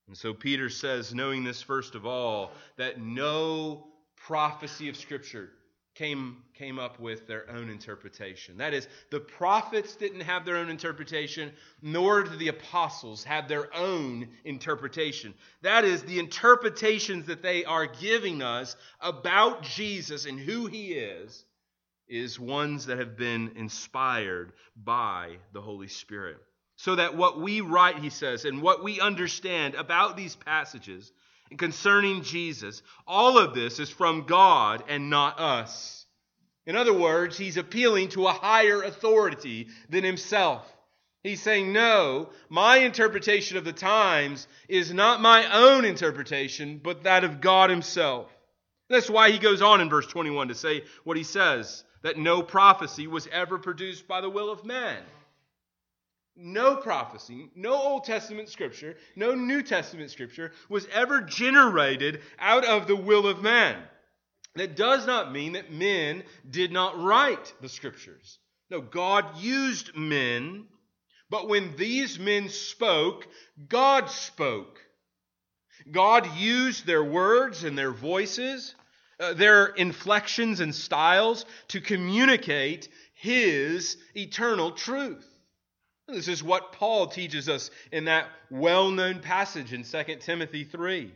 [0.09, 3.94] And so Peter says, knowing this first of all, that no
[4.27, 5.51] prophecy of Scripture
[5.95, 8.57] came, came up with their own interpretation.
[8.57, 13.75] That is, the prophets didn't have their own interpretation, nor did the apostles have their
[13.75, 15.35] own interpretation.
[15.63, 21.45] That is, the interpretations that they are giving us about Jesus and who he is,
[22.09, 26.39] is ones that have been inspired by the Holy Spirit.
[26.77, 31.13] So that what we write, he says, and what we understand about these passages
[31.51, 36.07] and concerning Jesus, all of this is from God and not us.
[36.67, 40.71] In other words, he's appealing to a higher authority than himself.
[41.25, 47.25] He's saying, No, my interpretation of the times is not my own interpretation, but that
[47.25, 48.31] of God Himself.
[48.91, 52.43] That's why he goes on in verse 21 to say what he says that no
[52.43, 55.03] prophecy was ever produced by the will of man.
[56.37, 62.87] No prophecy, no Old Testament scripture, no New Testament scripture was ever generated out of
[62.87, 63.81] the will of man.
[64.57, 68.39] That does not mean that men did not write the scriptures.
[68.71, 70.67] No, God used men,
[71.31, 73.27] but when these men spoke,
[73.69, 74.81] God spoke.
[75.91, 78.75] God used their words and their voices,
[79.21, 85.29] uh, their inflections and styles to communicate His eternal truth.
[86.07, 91.13] This is what Paul teaches us in that well known passage in 2 Timothy 3.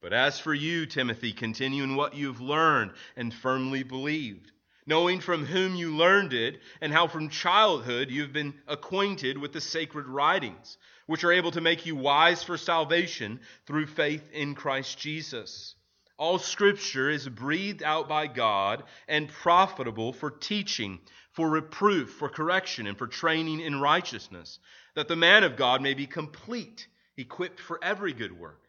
[0.00, 4.52] But as for you, Timothy, continue in what you've learned and firmly believed,
[4.86, 9.60] knowing from whom you learned it, and how from childhood you've been acquainted with the
[9.60, 14.98] sacred writings, which are able to make you wise for salvation through faith in Christ
[14.98, 15.74] Jesus.
[16.18, 21.00] All scripture is breathed out by God and profitable for teaching
[21.38, 24.58] for reproof, for correction, and for training in righteousness,
[24.96, 28.60] that the man of God may be complete, equipped for every good work.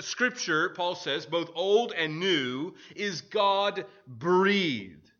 [0.00, 5.10] Scripture, Paul says, both old and new, is God breathed.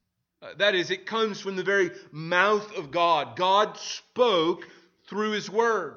[0.41, 3.37] Uh, that is, it comes from the very mouth of God.
[3.37, 4.67] God spoke
[5.07, 5.97] through His Word.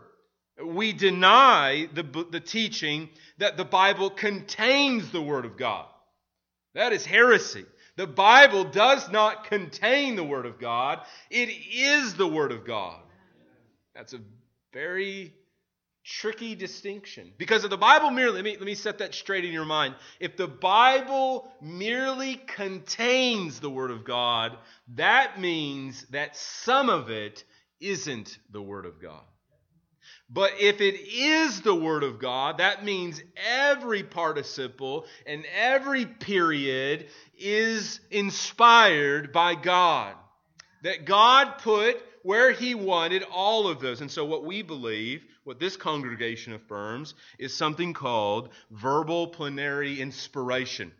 [0.61, 5.85] We deny the, the teaching that the Bible contains the Word of God.
[6.73, 7.65] That is heresy.
[7.97, 13.01] The Bible does not contain the Word of God, it is the Word of God.
[13.93, 14.19] That's a
[14.71, 15.33] very
[16.05, 17.33] tricky distinction.
[17.37, 19.95] Because if the Bible merely, let me, let me set that straight in your mind.
[20.19, 24.57] If the Bible merely contains the Word of God,
[24.95, 27.43] that means that some of it
[27.81, 29.23] isn't the Word of God.
[30.29, 37.07] But if it is the Word of God, that means every participle and every period
[37.37, 40.15] is inspired by God.
[40.83, 44.01] That God put where He wanted all of those.
[44.01, 50.91] And so, what we believe, what this congregation affirms, is something called verbal plenary inspiration.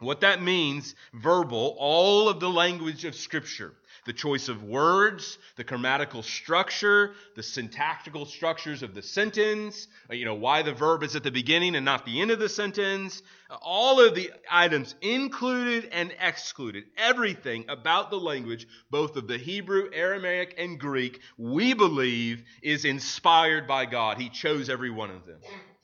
[0.00, 3.72] What that means, verbal, all of the language of Scripture
[4.06, 10.24] the choice of words, the grammatical structure, the syntactical structures of the sentence, uh, you
[10.24, 13.22] know, why the verb is at the beginning and not the end of the sentence,
[13.60, 19.90] all of the items included and excluded, everything about the language, both of the Hebrew,
[19.92, 24.18] Aramaic, and Greek, we believe is inspired by God.
[24.18, 25.40] He chose every one of them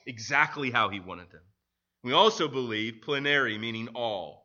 [0.07, 1.42] exactly how He wanted them.
[2.05, 4.42] We also believe plenary, meaning all.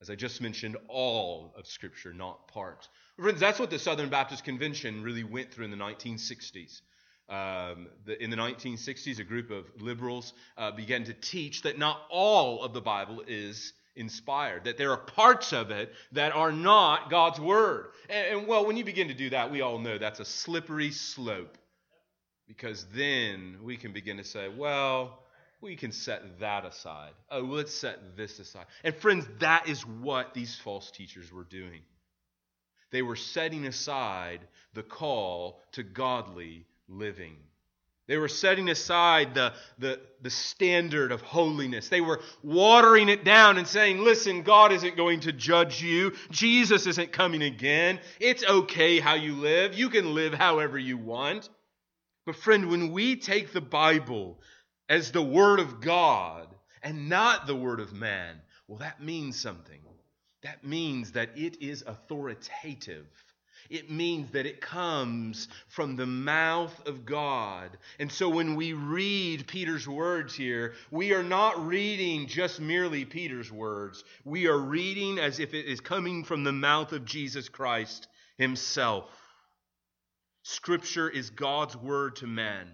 [0.00, 2.88] As I just mentioned, all of Scripture, not part
[3.18, 6.80] Friends, that's what the Southern Baptist Convention really went through in the 1960s.
[7.28, 12.00] Um, the, in the 1960s, a group of liberals uh, began to teach that not
[12.10, 17.08] all of the Bible is inspired, that there are parts of it that are not
[17.08, 17.86] God's Word.
[18.10, 20.90] And, and well, when you begin to do that, we all know that's a slippery
[20.90, 21.56] slope.
[22.48, 25.20] Because then we can begin to say, well,
[25.60, 27.12] we can set that aside.
[27.30, 28.66] Oh, let's set this aside.
[28.82, 31.80] And friends, that is what these false teachers were doing.
[32.94, 34.38] They were setting aside
[34.72, 37.34] the call to godly living.
[38.06, 41.88] They were setting aside the, the, the standard of holiness.
[41.88, 46.12] They were watering it down and saying, listen, God isn't going to judge you.
[46.30, 47.98] Jesus isn't coming again.
[48.20, 49.74] It's okay how you live.
[49.74, 51.48] You can live however you want.
[52.26, 54.38] But, friend, when we take the Bible
[54.88, 56.46] as the Word of God
[56.80, 58.36] and not the Word of man,
[58.68, 59.80] well, that means something.
[60.44, 63.06] That means that it is authoritative.
[63.70, 67.70] It means that it comes from the mouth of God.
[67.98, 73.50] And so when we read Peter's words here, we are not reading just merely Peter's
[73.50, 74.04] words.
[74.26, 79.08] We are reading as if it is coming from the mouth of Jesus Christ himself.
[80.42, 82.68] Scripture is God's word to man,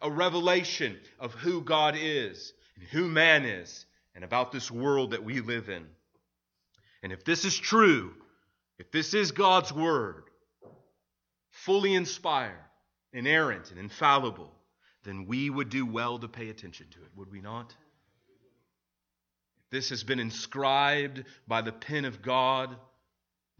[0.00, 5.24] a revelation of who God is and who man is and about this world that
[5.24, 5.86] we live in.
[7.06, 8.12] And if this is true,
[8.80, 10.24] if this is God's word,
[11.50, 12.58] fully inspired,
[13.12, 14.52] inerrant, and infallible,
[15.04, 17.72] then we would do well to pay attention to it, would we not?
[19.60, 22.74] If this has been inscribed by the pen of God,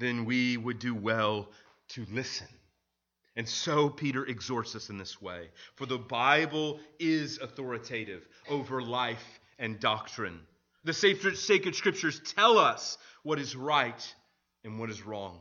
[0.01, 1.49] then we would do well
[1.91, 2.49] to listen
[3.37, 5.51] and so Peter exhorts us in this way.
[5.75, 10.41] For the Bible is authoritative over life and doctrine.
[10.87, 14.15] The sacred scriptures tell us what is right
[14.63, 15.41] and what is wrong.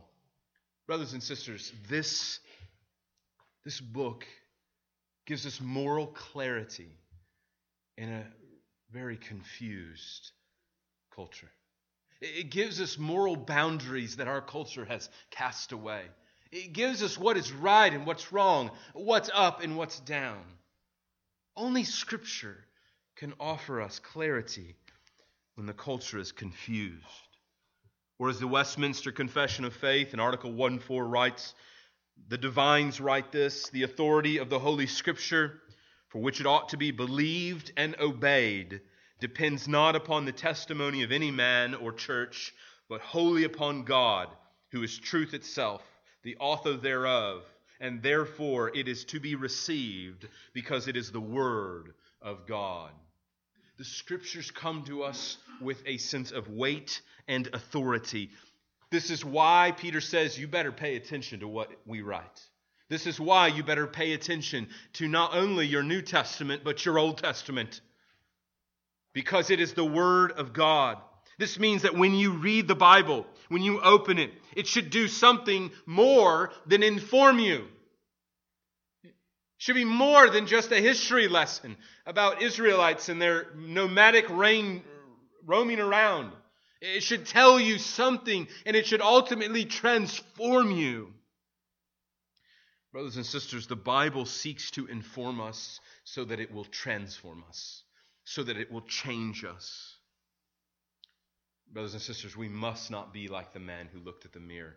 [0.88, 2.40] Brothers and sisters, this,
[3.64, 4.26] this book
[5.24, 6.90] gives us moral clarity
[7.96, 8.24] in a
[8.90, 10.32] very confused
[11.14, 11.50] culture.
[12.20, 16.02] It gives us moral boundaries that our culture has cast away.
[16.50, 20.42] It gives us what is right and what's wrong, what's up and what's down.
[21.56, 22.64] Only Scripture
[23.14, 24.74] can offer us clarity
[25.56, 27.04] when the culture is confused.
[28.18, 31.54] Or as the Westminster Confession of Faith in Article 1 4 writes,
[32.28, 35.60] the divines write this the authority of the Holy Scripture,
[36.08, 38.80] for which it ought to be believed and obeyed,
[39.20, 42.54] depends not upon the testimony of any man or church,
[42.88, 44.28] but wholly upon God,
[44.72, 45.82] who is truth itself
[46.22, 47.44] the author thereof,
[47.80, 52.90] and therefore it is to be received because it is the Word of God.
[53.78, 58.30] The Scriptures come to us with a sense of weight and authority.
[58.90, 62.40] This is why Peter says you better pay attention to what we write.
[62.88, 66.98] This is why you better pay attention to not only your New Testament, but your
[66.98, 67.80] Old Testament.
[69.12, 70.98] Because it is the Word of God.
[71.38, 75.06] This means that when you read the Bible, when you open it, it should do
[75.06, 77.66] something more than inform you.
[79.58, 84.82] Should be more than just a history lesson about Israelites and their nomadic reign
[85.44, 86.32] roaming around.
[86.80, 91.14] It should tell you something and it should ultimately transform you.
[92.92, 97.82] Brothers and sisters, the Bible seeks to inform us so that it will transform us,
[98.24, 99.96] so that it will change us.
[101.72, 104.76] Brothers and sisters, we must not be like the man who looked at the mirror,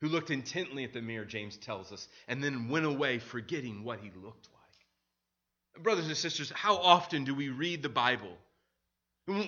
[0.00, 4.00] who looked intently at the mirror, James tells us, and then went away forgetting what
[4.00, 5.82] he looked like.
[5.82, 8.36] Brothers and sisters, how often do we read the Bible?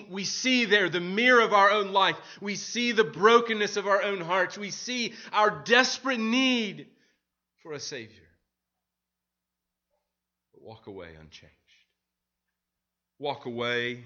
[0.09, 2.17] We see there the mirror of our own life.
[2.41, 4.57] We see the brokenness of our own hearts.
[4.57, 6.87] We see our desperate need
[7.63, 8.27] for a Savior.
[10.53, 11.55] But walk away unchanged.
[13.19, 14.03] Walk away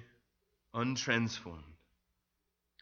[0.75, 1.72] untransformed.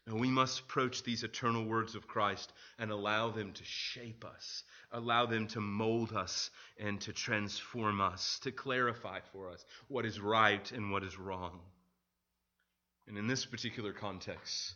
[0.07, 4.63] And we must approach these eternal words of Christ and allow them to shape us,
[4.91, 6.49] allow them to mold us
[6.79, 11.59] and to transform us, to clarify for us what is right and what is wrong.
[13.07, 14.73] And in this particular context,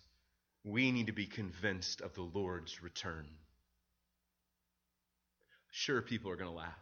[0.64, 3.26] we need to be convinced of the Lord's return.
[5.72, 6.74] Sure, people are going to laugh.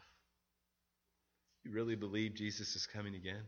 [1.63, 3.43] You really believe Jesus is coming again?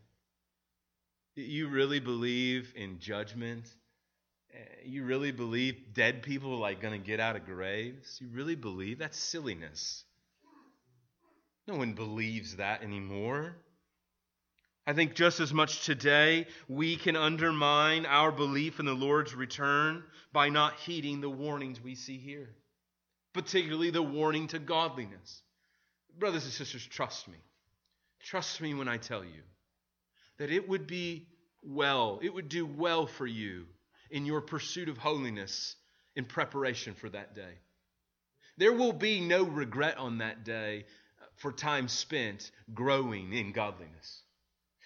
[1.36, 3.66] You really believe in judgment
[4.56, 8.20] Eh, you really believe dead people are like going to get out of graves?
[8.22, 9.00] You really believe?
[9.00, 10.06] That's silliness.
[11.68, 13.58] No one believes that anymore.
[14.88, 20.04] I think just as much today, we can undermine our belief in the Lord's return
[20.32, 22.50] by not heeding the warnings we see here.
[23.34, 25.44] particularly the warning to godliness.
[26.18, 27.38] Brothers and sisters, trust me.
[28.24, 29.44] Trust me when I tell you
[30.38, 31.28] that it would be
[31.62, 33.66] well, it would do well for you
[34.16, 35.76] in your pursuit of holiness
[36.16, 37.60] in preparation for that day.
[38.58, 40.86] There will be no regret on that day
[41.36, 44.22] for time spent growing in godliness.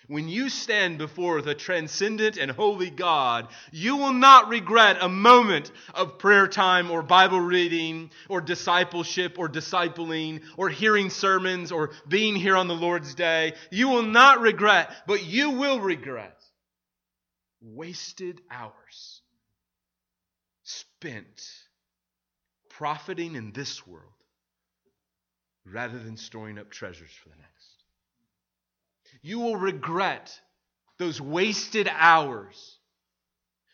[0.07, 5.71] When you stand before the transcendent and holy God, you will not regret a moment
[5.93, 12.36] of prayer time or Bible reading or discipleship or discipling or hearing sermons or being
[12.36, 13.53] here on the Lord's day.
[13.69, 16.36] You will not regret, but you will regret
[17.61, 19.18] wasted hours
[20.70, 21.49] spent
[22.70, 24.05] profiting in this world
[25.65, 27.84] rather than storing up treasures for the next.
[29.22, 30.39] You will regret
[30.97, 32.78] those wasted hours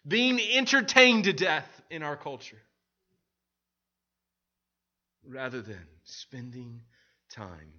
[0.08, 2.62] being entertained to death in our culture
[5.28, 6.82] rather than spending
[7.32, 7.74] time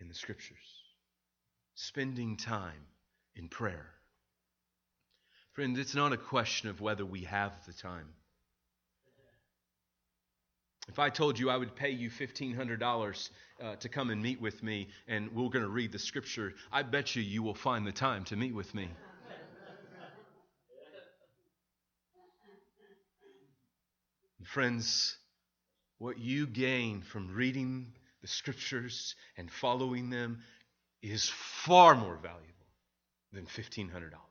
[0.00, 0.82] in the scriptures,
[1.74, 2.86] spending time
[3.36, 3.97] in prayer.
[5.58, 8.06] Friends, it's not a question of whether we have the time.
[10.86, 13.30] If I told you I would pay you $1,500
[13.60, 16.84] uh, to come and meet with me and we're going to read the scripture, I
[16.84, 18.88] bet you you will find the time to meet with me.
[24.44, 25.16] Friends,
[25.98, 30.38] what you gain from reading the scriptures and following them
[31.02, 32.68] is far more valuable
[33.32, 34.27] than $1,500.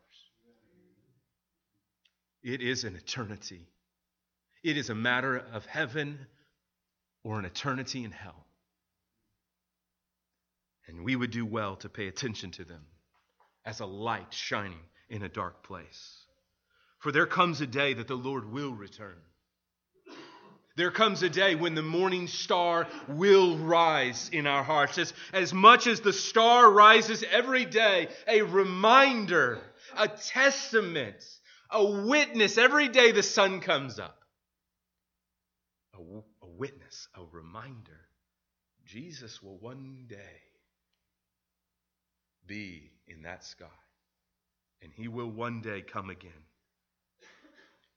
[2.47, 3.67] It is an eternity.
[4.63, 6.17] It is a matter of heaven
[7.21, 8.45] or an eternity in hell.
[10.87, 12.85] And we would do well to pay attention to them
[13.65, 14.79] as a light shining
[15.09, 16.23] in a dark place.
[16.99, 19.17] For there comes a day that the Lord will return.
[20.77, 24.97] There comes a day when the morning star will rise in our hearts.
[24.97, 29.59] As, as much as the star rises every day, a reminder,
[29.97, 31.17] a testament,
[31.69, 34.17] a witness every day the sun comes up.
[35.95, 35.99] A,
[36.57, 37.99] witness, a reminder.
[38.85, 40.41] Jesus will one day
[42.45, 43.65] be in that sky,
[44.81, 46.31] and he will one day come again.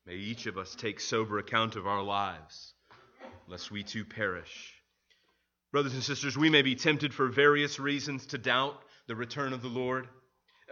[0.06, 2.74] May each of us take sober account of our lives,
[3.46, 4.74] lest we too perish.
[5.72, 9.62] Brothers and sisters, we may be tempted for various reasons to doubt the return of
[9.62, 10.08] the Lord.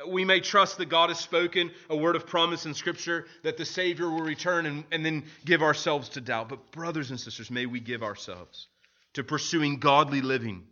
[0.07, 3.65] We may trust that God has spoken a word of promise in Scripture that the
[3.65, 6.49] Savior will return and, and then give ourselves to doubt.
[6.49, 8.69] But, brothers and sisters, may we give ourselves
[9.15, 10.67] to pursuing godly living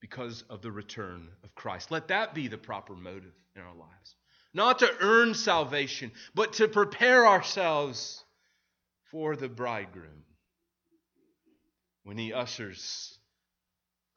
[0.00, 1.90] because of the return of Christ.
[1.90, 4.14] Let that be the proper motive in our lives.
[4.52, 8.22] Not to earn salvation, but to prepare ourselves
[9.10, 10.24] for the bridegroom
[12.04, 13.18] when he ushers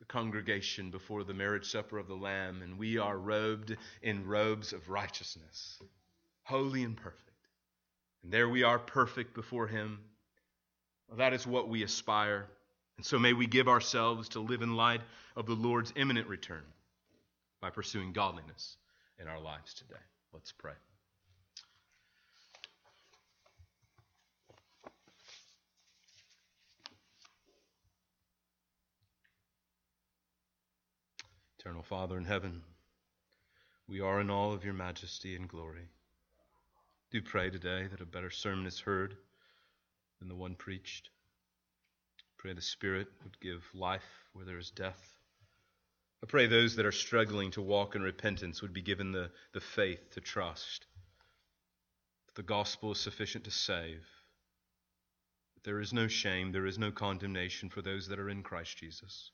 [0.10, 4.89] congregation before the marriage supper of the Lamb, and we are robed in robes of
[4.89, 5.80] righteousness,
[6.43, 7.24] holy and perfect.
[8.24, 9.99] And there we are, perfect before Him.
[11.07, 12.47] Well, that is what we aspire.
[12.97, 15.01] And so may we give ourselves to live in light
[15.38, 16.66] of the Lord's imminent return
[17.62, 18.76] by pursuing godliness
[19.20, 20.01] in our lives today.
[20.34, 20.74] Let's pray.
[31.70, 32.63] Eternal Father in heaven,
[33.88, 35.88] we are in all of your majesty and glory.
[37.11, 39.15] Do pray today that a better sermon is heard
[40.17, 41.11] than the one preached.
[42.39, 45.15] Pray the Spirit would give life where there is death.
[46.24, 49.61] I pray those that are struggling to walk in repentance would be given the, the
[49.61, 50.88] faith to trust
[52.26, 54.07] that the gospel is sufficient to save.
[55.53, 58.76] That there is no shame, there is no condemnation for those that are in Christ
[58.80, 59.30] Jesus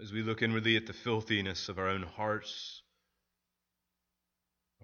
[0.00, 2.82] as we look inwardly at the filthiness of our own hearts,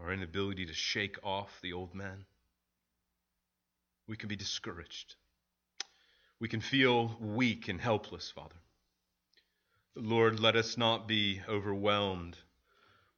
[0.00, 2.24] our inability to shake off the old man,
[4.06, 5.14] we can be discouraged.
[6.38, 8.54] We can feel weak and helpless, Father.
[9.94, 12.36] But Lord, let us not be overwhelmed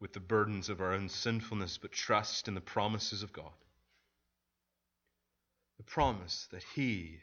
[0.00, 3.52] with the burdens of our own sinfulness, but trust in the promises of God.
[5.76, 7.20] The promise that He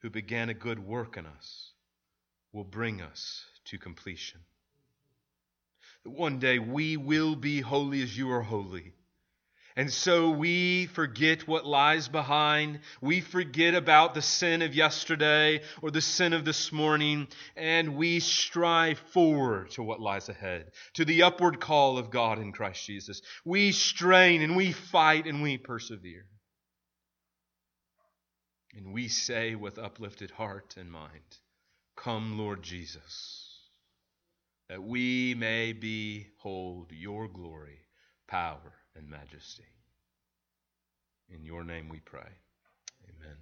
[0.00, 1.72] who began a good work in us
[2.52, 4.40] will bring us to completion.
[6.04, 8.92] That One day we will be holy as you are holy.
[9.74, 12.80] And so we forget what lies behind.
[13.00, 18.20] We forget about the sin of yesterday or the sin of this morning, and we
[18.20, 23.22] strive forward to what lies ahead, to the upward call of God in Christ Jesus.
[23.46, 26.26] We strain and we fight and we persevere.
[28.74, 31.38] And we say with uplifted heart and mind,
[31.96, 33.41] Come, Lord Jesus,
[34.72, 37.80] that we may behold your glory,
[38.26, 39.66] power, and majesty.
[41.28, 42.32] In your name we pray.
[43.04, 43.36] Amen.